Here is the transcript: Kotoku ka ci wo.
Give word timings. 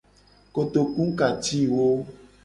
Kotoku 0.53 1.01
ka 1.17 1.27
ci 1.43 1.59
wo. 1.73 1.85